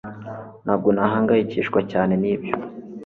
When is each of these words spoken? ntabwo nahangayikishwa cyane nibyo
ntabwo 0.63 0.89
nahangayikishwa 0.95 1.79
cyane 1.91 2.13
nibyo 2.21 2.53